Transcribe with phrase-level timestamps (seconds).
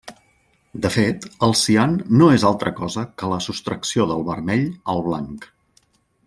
[0.85, 5.47] De fet, el cian no és altra cosa que la sostracció del vermell al blanc.